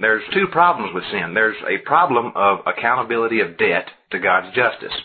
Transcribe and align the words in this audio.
There's 0.00 0.22
two 0.32 0.46
problems 0.52 0.94
with 0.94 1.04
sin. 1.10 1.34
There's 1.34 1.56
a 1.68 1.84
problem 1.86 2.32
of 2.36 2.60
accountability 2.66 3.40
of 3.40 3.58
debt 3.58 3.88
to 4.12 4.18
God's 4.18 4.54
justice. 4.54 4.96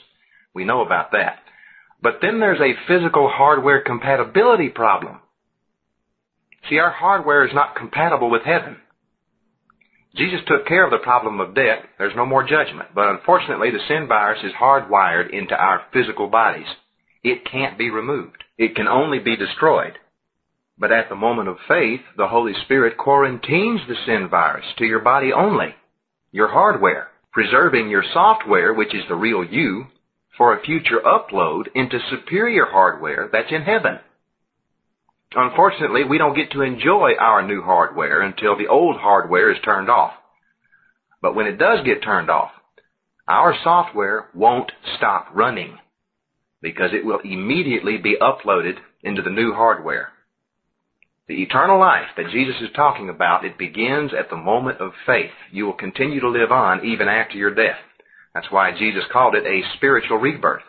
We 0.53 0.65
know 0.65 0.85
about 0.85 1.11
that. 1.13 1.39
But 2.01 2.19
then 2.21 2.39
there's 2.39 2.61
a 2.61 2.77
physical 2.87 3.29
hardware 3.29 3.81
compatibility 3.81 4.69
problem. 4.69 5.19
See, 6.69 6.77
our 6.77 6.91
hardware 6.91 7.45
is 7.45 7.53
not 7.53 7.75
compatible 7.75 8.29
with 8.29 8.43
heaven. 8.43 8.77
Jesus 10.15 10.41
took 10.47 10.67
care 10.67 10.85
of 10.85 10.91
the 10.91 10.99
problem 10.99 11.39
of 11.39 11.55
debt. 11.55 11.79
There's 11.97 12.15
no 12.15 12.25
more 12.25 12.43
judgment. 12.43 12.89
But 12.93 13.09
unfortunately, 13.09 13.71
the 13.71 13.79
sin 13.87 14.07
virus 14.07 14.43
is 14.43 14.51
hardwired 14.53 15.31
into 15.31 15.55
our 15.55 15.81
physical 15.91 16.27
bodies. 16.27 16.67
It 17.23 17.49
can't 17.49 17.77
be 17.77 17.89
removed. 17.89 18.43
It 18.57 18.75
can 18.75 18.87
only 18.87 19.17
be 19.17 19.35
destroyed. 19.35 19.93
But 20.77 20.91
at 20.91 21.09
the 21.09 21.15
moment 21.15 21.49
of 21.49 21.57
faith, 21.67 22.01
the 22.17 22.27
Holy 22.27 22.53
Spirit 22.65 22.97
quarantines 22.97 23.81
the 23.87 23.95
sin 24.05 24.27
virus 24.29 24.65
to 24.77 24.85
your 24.85 24.99
body 24.99 25.31
only, 25.31 25.75
your 26.31 26.47
hardware, 26.47 27.09
preserving 27.31 27.89
your 27.89 28.03
software, 28.13 28.73
which 28.73 28.93
is 28.93 29.03
the 29.07 29.15
real 29.15 29.43
you, 29.43 29.85
for 30.37 30.55
a 30.55 30.63
future 30.63 30.99
upload 31.05 31.67
into 31.75 31.99
superior 32.09 32.65
hardware 32.65 33.29
that's 33.31 33.51
in 33.51 33.61
heaven. 33.61 33.99
Unfortunately, 35.35 36.03
we 36.03 36.17
don't 36.17 36.35
get 36.35 36.51
to 36.51 36.61
enjoy 36.61 37.13
our 37.19 37.45
new 37.45 37.61
hardware 37.61 38.21
until 38.21 38.57
the 38.57 38.67
old 38.67 38.97
hardware 38.97 39.51
is 39.51 39.61
turned 39.63 39.89
off. 39.89 40.13
But 41.21 41.35
when 41.35 41.47
it 41.47 41.57
does 41.57 41.85
get 41.85 42.03
turned 42.03 42.29
off, 42.29 42.51
our 43.27 43.55
software 43.63 44.29
won't 44.33 44.71
stop 44.97 45.27
running 45.33 45.77
because 46.61 46.91
it 46.93 47.05
will 47.05 47.19
immediately 47.23 47.97
be 47.97 48.17
uploaded 48.21 48.75
into 49.01 49.21
the 49.21 49.29
new 49.29 49.53
hardware. 49.53 50.12
The 51.27 51.41
eternal 51.41 51.79
life 51.79 52.07
that 52.17 52.31
Jesus 52.31 52.55
is 52.61 52.69
talking 52.75 53.09
about, 53.09 53.45
it 53.45 53.57
begins 53.57 54.11
at 54.13 54.29
the 54.29 54.35
moment 54.35 54.81
of 54.81 54.91
faith. 55.05 55.31
You 55.51 55.65
will 55.65 55.73
continue 55.73 56.19
to 56.19 56.29
live 56.29 56.51
on 56.51 56.85
even 56.85 57.07
after 57.07 57.37
your 57.37 57.55
death. 57.55 57.79
That's 58.33 58.51
why 58.51 58.77
Jesus 58.77 59.03
called 59.11 59.35
it 59.35 59.45
a 59.45 59.75
spiritual 59.77 60.17
rebirth. 60.17 60.63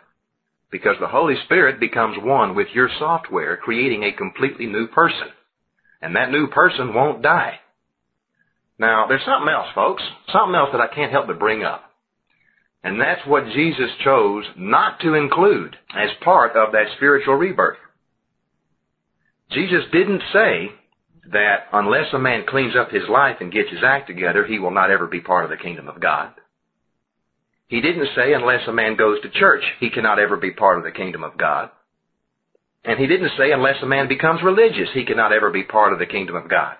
Because 0.71 0.95
the 0.99 1.07
Holy 1.07 1.35
Spirit 1.43 1.79
becomes 1.79 2.17
one 2.21 2.55
with 2.55 2.67
your 2.73 2.89
software, 2.99 3.57
creating 3.57 4.03
a 4.03 4.13
completely 4.13 4.65
new 4.65 4.87
person. 4.87 5.27
And 6.01 6.15
that 6.15 6.31
new 6.31 6.47
person 6.47 6.93
won't 6.93 7.21
die. 7.21 7.59
Now, 8.79 9.07
there's 9.07 9.25
something 9.25 9.49
else, 9.49 9.67
folks. 9.75 10.03
Something 10.31 10.55
else 10.55 10.69
that 10.71 10.81
I 10.81 10.93
can't 10.93 11.11
help 11.11 11.27
but 11.27 11.39
bring 11.39 11.63
up. 11.63 11.83
And 12.83 13.01
that's 13.01 13.25
what 13.25 13.45
Jesus 13.53 13.89
chose 14.03 14.45
not 14.55 14.99
to 15.01 15.15
include 15.15 15.75
as 15.95 16.09
part 16.23 16.55
of 16.55 16.71
that 16.71 16.87
spiritual 16.95 17.35
rebirth. 17.35 17.77
Jesus 19.51 19.83
didn't 19.91 20.21
say 20.33 20.69
that 21.31 21.67
unless 21.73 22.13
a 22.13 22.19
man 22.19 22.45
cleans 22.47 22.75
up 22.75 22.91
his 22.91 23.07
life 23.09 23.37
and 23.39 23.51
gets 23.51 23.69
his 23.69 23.83
act 23.83 24.07
together, 24.07 24.45
he 24.45 24.59
will 24.59 24.71
not 24.71 24.91
ever 24.91 25.07
be 25.07 25.19
part 25.19 25.43
of 25.43 25.49
the 25.49 25.63
kingdom 25.63 25.87
of 25.87 26.01
God. 26.01 26.31
He 27.67 27.81
didn't 27.81 28.09
say 28.15 28.33
unless 28.33 28.67
a 28.67 28.73
man 28.73 28.95
goes 28.95 29.21
to 29.21 29.29
church, 29.29 29.63
he 29.79 29.89
cannot 29.89 30.19
ever 30.19 30.37
be 30.37 30.51
part 30.51 30.77
of 30.77 30.83
the 30.83 30.91
kingdom 30.91 31.23
of 31.23 31.37
God. 31.37 31.71
And 32.83 32.99
he 32.99 33.07
didn't 33.07 33.31
say 33.37 33.51
unless 33.51 33.81
a 33.81 33.87
man 33.87 34.07
becomes 34.07 34.43
religious, 34.43 34.89
he 34.93 35.05
cannot 35.05 35.33
ever 35.33 35.49
be 35.49 35.63
part 35.63 35.91
of 35.91 35.99
the 35.99 36.05
kingdom 36.05 36.35
of 36.35 36.49
God. 36.49 36.75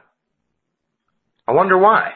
I 1.47 1.51
wonder 1.53 1.77
why. 1.77 2.13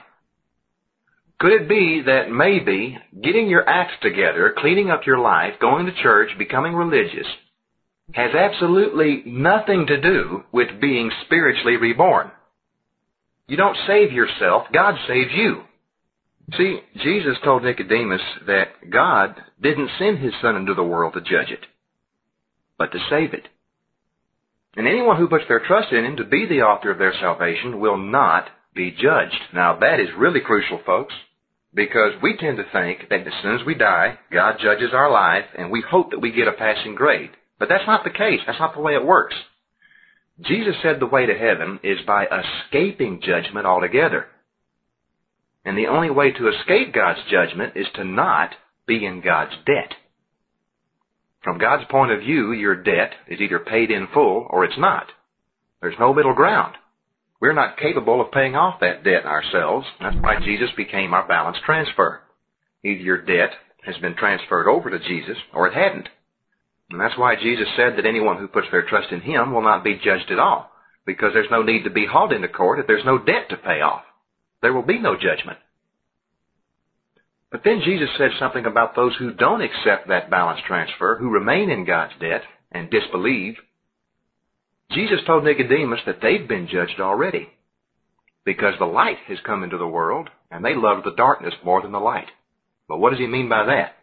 Could 1.39 1.53
it 1.53 1.69
be 1.69 2.03
that 2.05 2.29
maybe 2.29 2.97
getting 3.23 3.47
your 3.47 3.67
acts 3.67 3.93
together, 4.01 4.53
cleaning 4.57 4.91
up 4.91 5.07
your 5.07 5.19
life, 5.19 5.53
going 5.59 5.85
to 5.85 6.03
church, 6.03 6.29
becoming 6.37 6.73
religious, 6.73 7.27
has 8.13 8.33
absolutely 8.33 9.23
nothing 9.25 9.85
to 9.87 10.01
do 10.01 10.43
with 10.51 10.81
being 10.81 11.11
spiritually 11.25 11.77
reborn? 11.77 12.31
You 13.47 13.57
don't 13.57 13.77
save 13.87 14.11
yourself, 14.11 14.67
God 14.73 14.95
saves 15.07 15.31
you. 15.33 15.63
See, 16.57 16.79
Jesus 17.03 17.37
told 17.43 17.63
Nicodemus 17.63 18.21
that 18.47 18.89
God 18.89 19.35
didn't 19.61 19.89
send 19.99 20.19
his 20.19 20.33
son 20.41 20.55
into 20.55 20.73
the 20.73 20.83
world 20.83 21.13
to 21.13 21.21
judge 21.21 21.51
it, 21.51 21.65
but 22.77 22.91
to 22.91 22.99
save 23.09 23.33
it. 23.33 23.47
And 24.75 24.87
anyone 24.87 25.17
who 25.17 25.27
puts 25.27 25.45
their 25.47 25.59
trust 25.65 25.91
in 25.91 26.05
him 26.05 26.17
to 26.17 26.23
be 26.23 26.45
the 26.45 26.61
author 26.61 26.91
of 26.91 26.97
their 26.97 27.13
salvation 27.19 27.79
will 27.79 27.97
not 27.97 28.49
be 28.73 28.91
judged. 28.91 29.39
Now 29.53 29.77
that 29.79 29.99
is 29.99 30.09
really 30.17 30.39
crucial, 30.39 30.79
folks, 30.85 31.13
because 31.73 32.13
we 32.21 32.37
tend 32.37 32.57
to 32.57 32.63
think 32.71 33.09
that 33.09 33.27
as 33.27 33.33
soon 33.43 33.59
as 33.59 33.65
we 33.65 33.75
die, 33.75 34.17
God 34.31 34.57
judges 34.61 34.91
our 34.93 35.11
life 35.11 35.45
and 35.57 35.71
we 35.71 35.83
hope 35.87 36.11
that 36.11 36.19
we 36.19 36.31
get 36.31 36.47
a 36.47 36.53
passing 36.53 36.95
grade. 36.95 37.31
But 37.59 37.69
that's 37.69 37.87
not 37.87 38.03
the 38.03 38.09
case. 38.09 38.39
That's 38.47 38.59
not 38.59 38.73
the 38.73 38.81
way 38.81 38.93
it 38.93 39.05
works. 39.05 39.35
Jesus 40.41 40.75
said 40.81 40.99
the 40.99 41.05
way 41.05 41.25
to 41.25 41.37
heaven 41.37 41.79
is 41.83 41.99
by 42.07 42.25
escaping 42.25 43.21
judgment 43.21 43.65
altogether. 43.65 44.27
And 45.65 45.77
the 45.77 45.87
only 45.87 46.09
way 46.09 46.31
to 46.31 46.47
escape 46.47 46.93
God's 46.93 47.19
judgment 47.29 47.73
is 47.75 47.87
to 47.95 48.05
not 48.05 48.51
be 48.87 49.05
in 49.05 49.21
God's 49.21 49.51
debt. 49.65 49.93
From 51.43 51.57
God's 51.57 51.83
point 51.89 52.11
of 52.11 52.19
view, 52.19 52.53
your 52.53 52.75
debt 52.75 53.11
is 53.27 53.39
either 53.39 53.59
paid 53.59 53.91
in 53.91 54.07
full 54.13 54.47
or 54.49 54.63
it's 54.63 54.77
not. 54.77 55.07
There's 55.81 55.99
no 55.99 56.13
middle 56.13 56.33
ground. 56.33 56.75
We're 57.41 57.53
not 57.53 57.77
capable 57.77 58.19
of 58.19 58.31
paying 58.31 58.55
off 58.55 58.81
that 58.81 59.03
debt 59.03 59.25
ourselves. 59.25 59.85
That's 60.01 60.17
why 60.19 60.39
Jesus 60.43 60.69
became 60.75 61.13
our 61.13 61.27
balance 61.27 61.57
transfer. 61.65 62.21
Either 62.83 63.01
your 63.01 63.21
debt 63.21 63.51
has 63.85 63.95
been 63.97 64.15
transferred 64.15 64.67
over 64.67 64.89
to 64.89 64.99
Jesus 64.99 65.37
or 65.53 65.67
it 65.67 65.73
hadn't. 65.73 66.09
And 66.89 66.99
that's 66.99 67.17
why 67.17 67.35
Jesus 67.35 67.67
said 67.75 67.97
that 67.97 68.05
anyone 68.05 68.37
who 68.37 68.47
puts 68.47 68.67
their 68.71 68.87
trust 68.87 69.11
in 69.11 69.21
Him 69.21 69.53
will 69.53 69.61
not 69.61 69.83
be 69.83 69.99
judged 70.03 70.31
at 70.31 70.39
all. 70.39 70.71
Because 71.05 71.31
there's 71.33 71.51
no 71.51 71.63
need 71.63 71.83
to 71.83 71.89
be 71.89 72.05
hauled 72.05 72.33
into 72.33 72.47
court 72.47 72.79
if 72.79 72.87
there's 72.87 73.05
no 73.05 73.17
debt 73.17 73.49
to 73.49 73.57
pay 73.57 73.81
off. 73.81 74.03
There 74.61 74.73
will 74.73 74.83
be 74.83 74.99
no 74.99 75.15
judgment. 75.15 75.59
But 77.51 77.61
then 77.63 77.81
Jesus 77.83 78.09
said 78.17 78.31
something 78.37 78.65
about 78.65 78.95
those 78.95 79.15
who 79.17 79.33
don't 79.33 79.61
accept 79.61 80.07
that 80.07 80.29
balance 80.29 80.59
transfer, 80.67 81.17
who 81.17 81.29
remain 81.29 81.69
in 81.69 81.85
God's 81.85 82.13
debt 82.19 82.41
and 82.71 82.89
disbelieve. 82.89 83.55
Jesus 84.91 85.19
told 85.25 85.43
Nicodemus 85.43 86.01
that 86.05 86.19
they've 86.21 86.47
been 86.47 86.67
judged 86.67 86.99
already 86.99 87.49
because 88.45 88.73
the 88.77 88.85
light 88.85 89.17
has 89.27 89.37
come 89.45 89.63
into 89.63 89.77
the 89.77 89.87
world 89.87 90.29
and 90.51 90.63
they 90.63 90.75
love 90.75 91.03
the 91.03 91.15
darkness 91.15 91.53
more 91.63 91.81
than 91.81 91.91
the 91.91 91.99
light. 91.99 92.29
But 92.87 92.97
what 92.97 93.11
does 93.11 93.19
he 93.19 93.27
mean 93.27 93.49
by 93.49 93.65
that? 93.65 93.95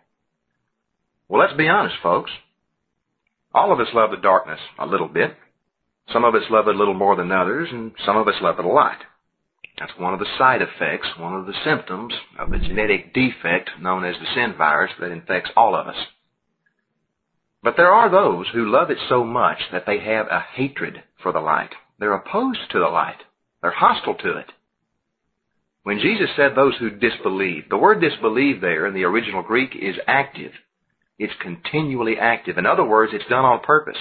Well, 1.29 1.41
let's 1.41 1.57
be 1.57 1.69
honest, 1.69 1.97
folks. 2.03 2.31
All 3.57 3.73
of 3.73 3.81
us 3.81 3.89
love 3.95 4.11
the 4.11 4.19
darkness 4.19 4.61
a 4.79 4.85
little 4.85 5.09
bit. 5.09 5.35
Some 6.13 6.25
of 6.25 6.35
us 6.35 6.43
love 6.51 6.69
it 6.69 6.75
a 6.75 6.79
little 6.79 6.93
more 6.93 7.17
than 7.17 7.33
others, 7.33 7.71
and 7.73 7.93
some 8.05 8.19
of 8.19 8.29
us 8.29 8.35
love 8.43 8.59
it 8.59 8.67
a 8.67 8.69
lot. 8.69 8.99
That's 9.79 9.99
one 9.99 10.13
of 10.13 10.21
the 10.21 10.29
side 10.37 10.61
effects, 10.61 11.09
one 11.19 11.35
of 11.35 11.47
the 11.47 11.55
symptoms 11.65 12.13
of 12.39 12.51
the 12.51 12.59
genetic 12.59 13.15
defect 13.15 13.71
known 13.81 14.05
as 14.05 14.15
the 14.17 14.27
sin 14.35 14.55
virus 14.59 14.93
that 15.01 15.11
infects 15.11 15.51
all 15.57 15.75
of 15.75 15.87
us. 15.87 15.97
But 17.63 17.79
there 17.79 17.93
are 17.93 18.11
those 18.11 18.47
who 18.53 18.71
love 18.71 18.91
it 18.91 18.99
so 19.09 19.25
much 19.25 19.59
that 19.73 19.85
they 19.87 20.01
have 20.01 20.27
a 20.27 20.45
hatred 20.55 21.03
for 21.23 21.33
the 21.33 21.41
light. 21.41 21.75
They're 21.99 22.13
opposed 22.13 22.71
to 22.73 22.79
the 22.79 22.89
light. 22.89 23.23
They're 23.63 23.71
hostile 23.71 24.17
to 24.17 24.37
it. 24.37 24.53
When 25.83 25.99
Jesus 25.99 26.29
said 26.37 26.55
those 26.55 26.75
who 26.79 26.91
disbelieve, 26.91 27.71
the 27.71 27.79
word 27.79 28.03
disbelieve 28.03 28.61
there 28.61 28.87
in 28.87 28.93
the 28.93 29.05
original 29.05 29.43
Greek 29.43 29.75
is 29.75 29.97
active. 30.07 30.53
It's 31.19 31.33
continually 31.41 32.17
active. 32.19 32.59
In 32.59 32.67
other 32.67 32.85
words, 32.85 33.13
it's 33.15 33.29
done 33.29 33.45
on 33.45 33.61
purpose. 33.61 33.99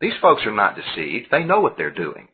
These 0.00 0.14
folks 0.22 0.42
are 0.46 0.54
not 0.54 0.76
deceived. 0.76 1.26
They 1.30 1.44
know 1.44 1.60
what 1.60 1.76
they're 1.76 1.90
doing. 1.90 2.28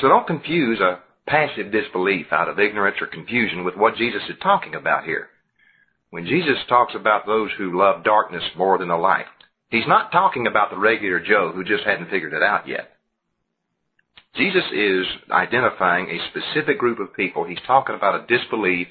So 0.00 0.08
don't 0.08 0.26
confuse 0.26 0.80
a 0.80 1.00
passive 1.26 1.70
disbelief 1.70 2.26
out 2.32 2.48
of 2.48 2.58
ignorance 2.58 2.96
or 3.00 3.06
confusion 3.06 3.64
with 3.64 3.76
what 3.76 3.96
Jesus 3.96 4.22
is 4.28 4.36
talking 4.42 4.74
about 4.74 5.04
here. 5.04 5.28
When 6.10 6.26
Jesus 6.26 6.58
talks 6.68 6.94
about 6.94 7.26
those 7.26 7.50
who 7.58 7.78
love 7.78 8.04
darkness 8.04 8.44
more 8.56 8.78
than 8.78 8.88
the 8.88 8.96
light, 8.96 9.26
he's 9.68 9.86
not 9.86 10.12
talking 10.12 10.46
about 10.46 10.70
the 10.70 10.78
regular 10.78 11.20
Joe 11.20 11.52
who 11.54 11.64
just 11.64 11.84
hadn't 11.84 12.10
figured 12.10 12.32
it 12.32 12.42
out 12.42 12.68
yet. 12.68 12.90
Jesus 14.36 14.64
is 14.72 15.06
identifying 15.30 16.08
a 16.08 16.28
specific 16.30 16.78
group 16.78 16.98
of 16.98 17.14
people. 17.14 17.44
He's 17.44 17.58
talking 17.66 17.94
about 17.94 18.22
a 18.22 18.26
disbelief 18.26 18.88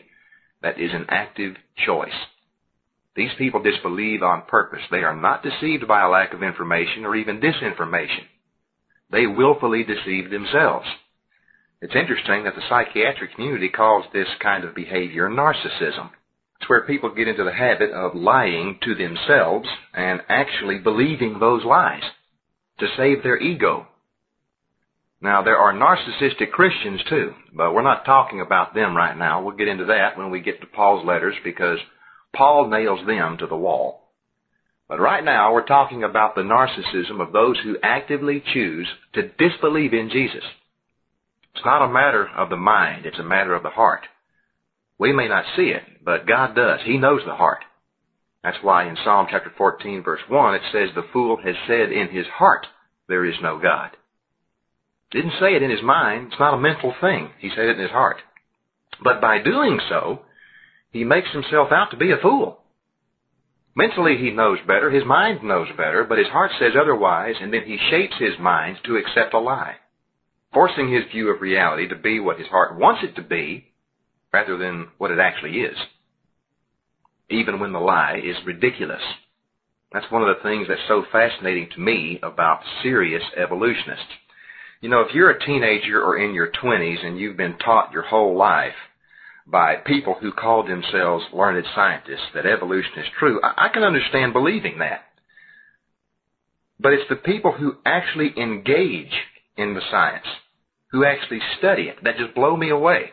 that 0.61 0.79
is 0.79 0.91
an 0.93 1.05
active 1.09 1.55
choice. 1.85 2.13
These 3.15 3.31
people 3.37 3.61
disbelieve 3.61 4.23
on 4.23 4.43
purpose. 4.47 4.81
They 4.89 5.03
are 5.03 5.15
not 5.15 5.43
deceived 5.43 5.87
by 5.87 6.01
a 6.01 6.09
lack 6.09 6.33
of 6.33 6.41
information 6.41 7.05
or 7.05 7.15
even 7.15 7.39
disinformation. 7.39 8.25
They 9.11 9.27
willfully 9.27 9.83
deceive 9.83 10.31
themselves. 10.31 10.87
It's 11.81 11.95
interesting 11.95 12.45
that 12.45 12.55
the 12.55 12.61
psychiatric 12.69 13.35
community 13.35 13.69
calls 13.69 14.05
this 14.13 14.29
kind 14.41 14.63
of 14.63 14.73
behavior 14.73 15.29
narcissism. 15.29 16.09
It's 16.59 16.69
where 16.69 16.87
people 16.87 17.13
get 17.13 17.27
into 17.27 17.43
the 17.43 17.53
habit 17.53 17.91
of 17.91 18.15
lying 18.15 18.79
to 18.83 18.95
themselves 18.95 19.67
and 19.93 20.21
actually 20.29 20.79
believing 20.79 21.37
those 21.37 21.65
lies 21.65 22.03
to 22.79 22.87
save 22.97 23.21
their 23.21 23.37
ego. 23.37 23.87
Now, 25.21 25.43
there 25.43 25.57
are 25.57 25.73
narcissistic 25.73 26.51
Christians 26.51 27.01
too, 27.09 27.33
but 27.53 27.73
we're 27.73 27.81
not 27.83 28.05
talking 28.05 28.41
about 28.41 28.73
them 28.73 28.95
right 28.95 29.17
now. 29.17 29.43
We'll 29.43 29.55
get 29.55 29.67
into 29.67 29.85
that 29.85 30.17
when 30.17 30.31
we 30.31 30.41
get 30.41 30.61
to 30.61 30.67
Paul's 30.67 31.05
letters 31.05 31.35
because 31.43 31.79
Paul 32.35 32.69
nails 32.69 33.05
them 33.05 33.37
to 33.37 33.47
the 33.47 33.55
wall. 33.55 34.01
But 34.89 34.99
right 34.99 35.23
now, 35.23 35.53
we're 35.53 35.65
talking 35.65 36.03
about 36.03 36.35
the 36.35 36.41
narcissism 36.41 37.21
of 37.21 37.31
those 37.31 37.57
who 37.63 37.77
actively 37.81 38.43
choose 38.53 38.87
to 39.13 39.29
disbelieve 39.29 39.93
in 39.93 40.09
Jesus 40.09 40.43
It's 41.55 41.65
not 41.65 41.83
a 41.83 41.93
matter 41.93 42.27
of 42.27 42.49
the 42.49 42.57
mind, 42.57 43.05
it's 43.05 43.19
a 43.19 43.23
matter 43.23 43.53
of 43.53 43.63
the 43.63 43.69
heart. 43.69 44.05
We 44.99 45.13
may 45.13 45.27
not 45.27 45.45
see 45.55 45.69
it, 45.69 45.83
but 46.03 46.27
God 46.27 46.55
does. 46.55 46.81
He 46.85 46.97
knows 46.97 47.21
the 47.25 47.35
heart. 47.35 47.63
That's 48.43 48.61
why 48.61 48.87
in 48.87 48.97
Psalm 49.03 49.27
chapter 49.29 49.51
14 49.57 50.03
verse 50.03 50.21
1 50.27 50.55
it 50.55 50.61
says, 50.71 50.89
The 50.93 51.07
fool 51.13 51.37
has 51.43 51.55
said 51.67 51.91
in 51.91 52.09
his 52.09 52.27
heart, 52.27 52.67
there 53.07 53.25
is 53.25 53.35
no 53.41 53.59
God. 53.59 53.91
Didn't 55.11 55.33
say 55.39 55.55
it 55.55 55.63
in 55.63 55.71
his 55.71 55.83
mind. 55.83 56.27
It's 56.27 56.39
not 56.39 56.53
a 56.53 56.61
mental 56.61 56.93
thing. 56.99 57.29
He 57.39 57.49
said 57.49 57.65
it 57.65 57.77
in 57.77 57.83
his 57.83 57.91
heart. 57.91 58.17
But 59.03 59.21
by 59.21 59.41
doing 59.41 59.79
so, 59.89 60.21
he 60.93 61.03
makes 61.03 61.31
himself 61.31 61.71
out 61.71 61.89
to 61.91 61.97
be 61.97 62.11
a 62.11 62.17
fool. 62.21 62.59
Mentally 63.75 64.15
he 64.17 64.29
knows 64.29 64.59
better, 64.67 64.91
his 64.91 65.03
mind 65.03 65.43
knows 65.43 65.67
better, 65.75 66.03
but 66.03 66.19
his 66.19 66.27
heart 66.27 66.51
says 66.59 66.73
otherwise, 66.79 67.35
and 67.41 67.51
then 67.51 67.63
he 67.65 67.79
shapes 67.89 68.13
his 68.19 68.37
mind 68.39 68.77
to 68.85 68.97
accept 68.97 69.33
a 69.33 69.39
lie, 69.39 69.75
forcing 70.53 70.93
his 70.93 71.11
view 71.11 71.29
of 71.29 71.41
reality 71.41 71.87
to 71.87 71.95
be 71.95 72.19
what 72.19 72.37
his 72.37 72.47
heart 72.47 72.77
wants 72.77 73.01
it 73.03 73.15
to 73.15 73.23
be, 73.23 73.65
rather 74.31 74.57
than 74.57 74.89
what 74.99 75.09
it 75.09 75.19
actually 75.19 75.61
is. 75.61 75.77
Even 77.29 77.59
when 77.59 77.73
the 77.73 77.79
lie 77.79 78.21
is 78.23 78.45
ridiculous. 78.45 79.01
That's 79.91 80.11
one 80.11 80.21
of 80.21 80.35
the 80.35 80.43
things 80.43 80.67
that's 80.67 80.87
so 80.87 81.03
fascinating 81.11 81.69
to 81.73 81.79
me 81.79 82.19
about 82.21 82.61
serious 82.83 83.23
evolutionists. 83.35 84.05
You 84.81 84.89
know, 84.89 85.01
if 85.01 85.15
you're 85.15 85.31
a 85.31 85.45
teenager 85.45 86.03
or 86.03 86.17
in 86.17 86.35
your 86.35 86.51
20s 86.51 87.03
and 87.03 87.17
you've 87.17 87.37
been 87.37 87.57
taught 87.57 87.91
your 87.91 88.03
whole 88.03 88.35
life 88.37 88.73
by 89.45 89.75
people 89.75 90.15
who 90.19 90.31
call 90.31 90.63
themselves 90.63 91.25
learned 91.33 91.65
scientists 91.75 92.31
that 92.33 92.45
evolution 92.45 92.91
is 92.97 93.07
true, 93.19 93.41
I, 93.43 93.65
I 93.65 93.69
can 93.73 93.83
understand 93.83 94.33
believing 94.33 94.79
that. 94.79 95.01
But 96.79 96.93
it's 96.93 97.09
the 97.09 97.15
people 97.15 97.51
who 97.51 97.77
actually 97.85 98.33
engage 98.37 99.13
in 99.57 99.73
the 99.73 99.81
science, 99.91 100.25
who 100.91 101.05
actually 101.05 101.39
study 101.57 101.83
it, 101.83 102.03
that 102.03 102.17
just 102.17 102.35
blow 102.35 102.55
me 102.55 102.69
away. 102.69 103.11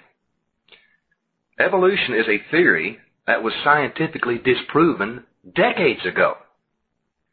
Evolution 1.59 2.15
is 2.15 2.27
a 2.27 2.51
theory 2.51 2.99
that 3.27 3.43
was 3.43 3.53
scientifically 3.63 4.39
disproven 4.39 5.25
decades 5.55 6.05
ago. 6.07 6.35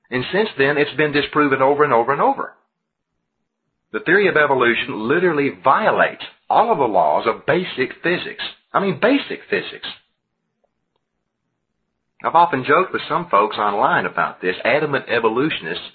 And 0.10 0.24
since 0.32 0.50
then, 0.58 0.78
it's 0.78 0.96
been 0.96 1.12
disproven 1.12 1.62
over 1.62 1.84
and 1.84 1.94
over 1.94 2.12
and 2.12 2.22
over. 2.22 2.54
The 3.94 4.00
theory 4.02 4.28
of 4.28 4.38
evolution 4.38 5.08
literally 5.08 5.52
violates 5.64 6.24
all 6.50 6.72
of 6.72 6.78
the 6.78 6.86
laws 6.86 7.26
of 7.28 7.46
basic 7.46 8.02
physics. 8.04 8.44
I 8.74 8.80
mean, 8.80 9.00
basic 9.02 9.42
physics. 9.50 9.88
I've 12.24 12.36
often 12.36 12.66
joked 12.68 12.94
with 12.94 13.02
some 13.08 13.30
folks 13.30 13.58
online 13.58 14.06
about 14.06 14.42
this, 14.42 14.56
adamant 14.66 15.06
evolutionists, 15.08 15.86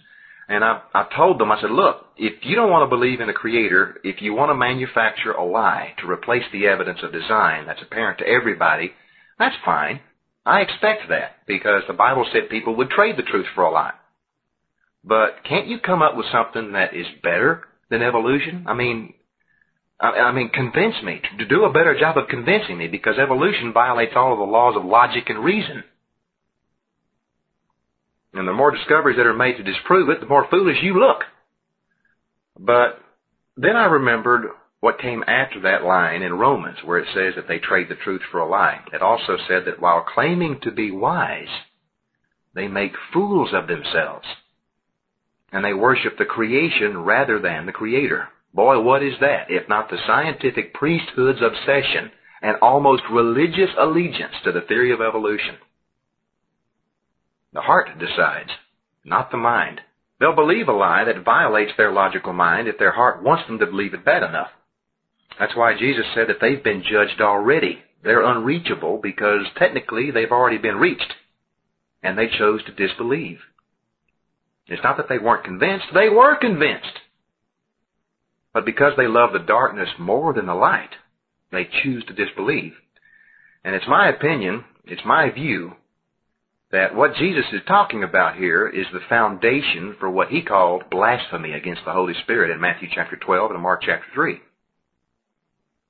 and 0.49 0.63
I've, 0.63 0.83
I've 0.95 1.17
told 1.17 1.41
them, 1.41 1.51
I 1.51 1.61
said, 1.61 1.71
look, 1.71 2.07
if 2.17 2.35
you 2.43 2.55
don't 2.55 2.71
want 2.71 2.89
to 2.89 2.95
believe 2.95 3.21
in 3.21 3.29
a 3.29 3.35
creator, 3.35 3.97
if 4.05 4.21
you 4.21 4.35
want 4.35 4.51
to 4.51 4.55
manufacture 4.55 5.33
a 5.33 5.45
lie 5.45 5.95
to 6.01 6.11
replace 6.11 6.45
the 6.53 6.67
evidence 6.67 7.01
of 7.03 7.13
design 7.13 7.67
that's 7.67 7.83
apparent 7.83 8.19
to 8.19 8.29
everybody, 8.29 8.93
that's 9.39 9.57
fine. 9.65 10.01
I 10.45 10.61
expect 10.61 11.09
that 11.09 11.37
because 11.47 11.83
the 11.87 11.95
Bible 11.95 12.27
said 12.33 12.51
people 12.51 12.77
would 12.77 12.91
trade 12.91 13.17
the 13.17 13.23
truth 13.23 13.47
for 13.55 13.65
a 13.65 13.71
lie. 13.71 13.95
But 15.05 15.45
can't 15.49 15.67
you 15.67 15.79
come 15.79 16.03
up 16.03 16.17
with 16.17 16.27
something 16.31 16.73
that 16.73 16.95
is 16.95 17.07
better 17.23 17.65
than 17.91 18.03
evolution? 18.03 18.67
I 18.69 18.75
mean, 18.75 19.15
I, 20.03 20.33
mean, 20.33 20.49
convince 20.49 20.97
me. 21.05 21.21
To 21.39 21.47
do 21.47 21.65
a 21.65 21.73
better 21.73 21.97
job 21.99 22.19
of 22.19 22.29
convincing 22.29 22.77
me 22.77 22.89
because 22.89 23.19
evolution 23.19 23.73
violates 23.73 24.15
all 24.17 24.33
of 24.33 24.39
the 24.39 24.45
laws 24.45 24.75
of 24.77 24.85
logic 24.85 25.31
and 25.31 25.45
reason. 25.45 25.85
And 28.35 28.49
the 28.49 28.53
more 28.53 28.73
discoveries 28.73 29.17
that 29.17 29.27
are 29.27 29.35
made 29.35 29.59
to 29.59 29.63
disprove 29.63 30.09
it, 30.09 30.21
the 30.21 30.27
more 30.27 30.49
foolish 30.51 30.79
you 30.83 30.99
look. 30.99 31.21
But 32.59 33.01
then 33.57 33.77
I 33.77 33.85
remembered 33.85 34.47
what 34.81 34.99
came 34.99 35.23
after 35.29 35.61
that 35.61 35.85
line 35.85 36.23
in 36.23 36.33
Romans 36.35 36.79
where 36.85 36.99
it 36.99 37.07
says 37.15 37.35
that 37.37 37.47
they 37.47 37.61
trade 37.61 37.89
the 37.89 37.95
truth 37.95 38.23
for 38.33 38.41
a 38.41 38.49
lie. 38.49 38.81
It 38.93 39.03
also 39.03 39.37
said 39.47 39.67
that 39.67 39.81
while 39.81 40.05
claiming 40.13 40.59
to 40.63 40.73
be 40.73 40.91
wise, 40.91 41.47
they 42.55 42.67
make 42.67 42.93
fools 43.13 43.51
of 43.53 43.69
themselves. 43.69 44.27
And 45.53 45.65
they 45.65 45.75
worship 45.75 46.19
the 46.19 46.25
creation 46.25 46.99
rather 46.99 47.39
than 47.39 47.67
the 47.67 47.73
creator. 47.73 48.29
Boy, 48.55 48.81
what 48.81 49.03
is 49.03 49.15
that 49.21 49.47
if 49.51 49.69
not 49.69 49.89
the 49.89 49.99
scientific 50.07 50.75
priesthood's 50.75 51.41
obsession 51.41 52.11
and 52.43 52.57
almost 52.61 53.03
religious 53.11 53.71
allegiance 53.79 54.35
to 54.45 54.53
the 54.53 54.61
theory 54.63 54.93
of 54.93 55.01
evolution? 55.01 55.57
The 57.55 57.63
heart 57.63 57.99
decides, 57.99 58.51
not 59.05 59.31
the 59.31 59.37
mind. 59.37 59.81
They'll 60.21 60.35
believe 60.35 60.69
a 60.69 60.73
lie 60.73 61.05
that 61.05 61.25
violates 61.25 61.73
their 61.77 61.93
logical 61.93 62.33
mind 62.33 62.69
if 62.69 62.79
their 62.79 62.93
heart 62.93 63.23
wants 63.23 63.47
them 63.47 63.59
to 63.59 63.67
believe 63.67 63.95
it 63.95 64.05
bad 64.05 64.23
enough. 64.23 64.51
That's 65.39 65.57
why 65.57 65.77
Jesus 65.79 66.05
said 66.15 66.29
that 66.29 66.41
they've 66.41 66.63
been 66.63 66.83
judged 66.83 67.21
already. 67.21 67.83
They're 68.05 68.25
unreachable 68.25 69.01
because 69.03 69.47
technically 69.57 70.11
they've 70.11 70.31
already 70.31 70.59
been 70.59 70.77
reached. 70.77 71.13
And 72.03 72.19
they 72.19 72.29
chose 72.29 72.63
to 72.65 72.73
disbelieve. 72.73 73.39
It's 74.67 74.83
not 74.83 74.97
that 74.97 75.09
they 75.09 75.19
weren't 75.19 75.45
convinced, 75.45 75.87
they 75.95 76.09
were 76.09 76.37
convinced. 76.37 76.99
But 78.53 78.65
because 78.67 78.93
they 78.97 79.07
love 79.07 79.33
the 79.33 79.39
darkness 79.39 79.89
more 79.99 80.33
than 80.33 80.47
the 80.47 80.55
light, 80.55 80.91
they 81.51 81.69
choose 81.83 82.05
to 82.07 82.15
disbelieve. 82.15 82.75
And 83.65 83.75
it's 83.75 83.89
my 83.89 84.09
opinion, 84.09 84.65
it's 84.85 85.05
my 85.05 85.31
view, 85.31 85.73
that 86.73 86.95
what 86.95 87.15
Jesus 87.17 87.45
is 87.53 87.61
talking 87.67 88.03
about 88.03 88.37
here 88.37 88.67
is 88.67 88.87
the 88.93 89.01
foundation 89.09 89.95
for 90.01 90.11
what 90.11 90.29
he 90.29 90.43
called 90.43 90.91
blasphemy 90.91 91.53
against 91.53 91.83
the 91.85 91.93
Holy 91.93 92.15
Spirit 92.23 92.51
in 92.51 92.61
Matthew 92.61 92.89
chapter 92.93 93.17
12 93.17 93.51
and 93.53 93.63
Mark 93.63 93.83
chapter 93.83 94.07
3. 94.15 94.41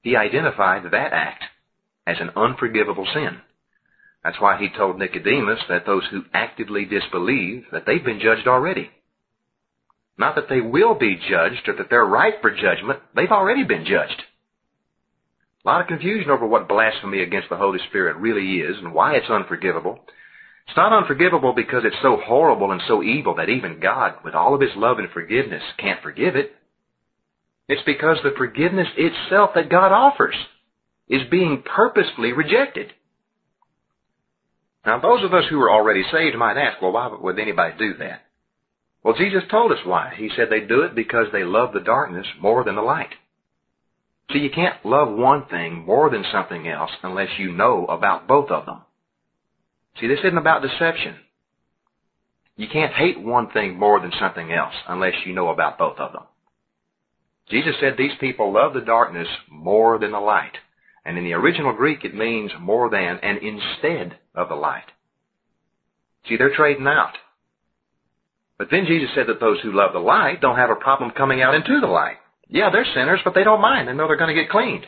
He 0.03 0.17
identified 0.17 0.83
that 0.85 1.13
act 1.13 1.45
as 2.07 2.17
an 2.21 2.31
unforgivable 2.37 3.07
sin. 3.15 3.41
That's 4.25 4.41
why 4.41 4.59
he 4.59 4.69
told 4.77 4.99
Nicodemus 4.99 5.61
that 5.69 5.87
those 5.87 6.03
who 6.11 6.23
actively 6.35 6.85
disbelieve, 6.85 7.65
that 7.73 7.87
they've 7.87 8.05
been 8.05 8.21
judged 8.21 8.49
already. 8.49 8.91
Not 10.19 10.35
that 10.37 10.49
they 10.49 10.61
will 10.61 10.95
be 10.95 11.17
judged 11.17 11.69
or 11.69 11.77
that 11.77 11.89
they're 11.91 12.05
right 12.05 12.35
for 12.41 12.51
judgment. 12.51 13.01
They've 13.15 13.31
already 13.31 13.65
been 13.65 13.85
judged. 13.85 14.23
A 15.65 15.69
lot 15.69 15.81
of 15.81 15.87
confusion 15.87 16.31
over 16.31 16.47
what 16.47 16.69
blasphemy 16.69 17.23
against 17.23 17.49
the 17.49 17.57
Holy 17.57 17.79
Spirit 17.89 18.17
really 18.17 18.61
is 18.61 18.77
and 18.79 18.93
why 18.93 19.15
it's 19.15 19.31
unforgivable. 19.31 20.01
It's 20.67 20.77
not 20.77 20.93
unforgivable 20.93 21.53
because 21.55 21.83
it's 21.85 21.97
so 22.03 22.19
horrible 22.25 22.73
and 22.73 22.83
so 22.87 23.03
evil 23.03 23.37
that 23.37 23.49
even 23.49 23.81
God, 23.81 24.15
with 24.25 24.35
all 24.35 24.55
of 24.55 24.61
His 24.61 24.75
love 24.77 24.99
and 24.99 25.11
forgiveness, 25.11 25.63
can't 25.79 26.03
forgive 26.03 26.37
it. 26.37 26.53
It's 27.69 27.83
because 27.87 28.19
the 28.23 28.35
forgiveness 28.37 28.89
itself 28.97 29.51
that 29.55 29.71
God 29.71 29.93
offers 29.93 30.35
is 31.09 31.23
being 31.31 31.63
purposefully 31.65 32.33
rejected. 32.33 32.93
Now, 34.85 34.99
those 34.99 35.25
of 35.25 35.33
us 35.33 35.45
who 35.49 35.61
are 35.61 35.71
already 35.71 36.03
saved 36.11 36.37
might 36.37 36.57
ask, 36.57 36.83
well, 36.83 36.93
why 36.93 37.09
would 37.09 37.39
anybody 37.39 37.75
do 37.79 37.95
that? 37.99 38.23
Well, 39.03 39.15
Jesus 39.15 39.43
told 39.51 39.73
us 39.73 39.85
why. 39.85 40.13
He 40.17 40.31
said 40.37 40.49
they 40.49 40.61
do 40.61 40.83
it 40.83 40.95
because 40.95 41.27
they 41.33 41.45
love 41.45 41.73
the 41.73 41.81
darkness 41.81 42.27
more 42.41 42.63
than 42.65 42.77
the 42.77 42.83
light. 42.83 43.15
See, 44.33 44.39
you 44.39 44.51
can't 44.51 44.85
love 44.85 45.13
one 45.13 45.47
thing 45.47 45.85
more 45.85 46.09
than 46.09 46.25
something 46.33 46.69
else 46.69 46.91
unless 47.03 47.29
you 47.39 47.53
know 47.53 47.87
about 47.87 48.29
both 48.29 48.51
of 48.51 48.67
them. 48.67 48.83
See, 50.01 50.07
this 50.07 50.21
isn't 50.21 50.39
about 50.39 50.63
deception. 50.63 51.17
You 52.57 52.69
can't 52.73 52.93
hate 52.93 53.21
one 53.21 53.51
thing 53.51 53.79
more 53.79 54.01
than 54.01 54.13
something 54.19 54.53
else 54.53 54.75
unless 54.89 55.15
you 55.27 55.35
know 55.35 55.49
about 55.49 55.79
both 55.79 55.99
of 55.99 56.13
them. 56.13 56.23
Jesus 57.51 57.75
said 57.81 57.95
these 57.97 58.17
people 58.21 58.53
love 58.53 58.73
the 58.73 58.81
darkness 58.81 59.29
more 59.51 59.99
than 59.99 60.13
the 60.13 60.21
light. 60.21 60.57
And 61.05 61.19
in 61.19 61.25
the 61.25 61.33
original 61.35 61.73
Greek, 61.75 62.05
it 62.05 62.15
means 62.15 62.53
more 62.61 62.89
than 62.89 63.19
and 63.23 63.39
instead 63.39 64.19
of 64.35 64.49
the 64.49 64.55
light. 64.55 64.85
See, 66.29 66.37
they're 66.37 66.55
trading 66.55 66.87
out. 66.87 67.15
But 68.59 68.69
then 68.71 68.87
Jesus 68.87 69.11
said 69.15 69.27
that 69.29 69.41
those 69.41 69.61
who 69.61 69.73
love 69.73 69.93
the 69.93 69.99
light 69.99 70.41
don't 70.41 70.57
have 70.57 70.71
a 70.71 70.77
problem 70.77 71.11
coming 71.11 71.43
out 71.43 71.55
into 71.55 71.81
the 71.81 71.87
light. 71.87 72.17
Yeah, 72.49 72.71
they're 72.71 72.87
sinners, 72.95 73.21
but 73.25 73.35
they 73.35 73.45
don't 73.45 73.61
mind. 73.61 73.89
They 73.89 73.93
know 73.93 74.07
they're 74.07 74.17
going 74.17 74.35
to 74.35 74.41
get 74.41 74.51
cleaned. 74.51 74.87